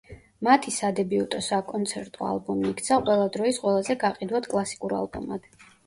მათი 0.45 0.71
სადებიუტო 0.77 1.41
საკონცერტო 1.49 2.27
ალბომი 2.31 2.67
იქცა 2.73 2.99
ყველა 3.05 3.31
დროის 3.39 3.63
ყველაზე 3.67 4.01
გაყიდვად 4.09 4.53
კლასიკურ 4.55 5.03
ალბომად. 5.07 5.51